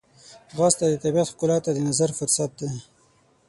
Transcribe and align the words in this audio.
ځغاسته 0.53 0.83
د 0.87 0.93
طبیعت 1.03 1.27
ښکلا 1.33 1.57
ته 1.65 1.71
د 1.73 1.79
نظر 1.87 2.09
فرصت 2.19 2.51
دی 2.59 2.71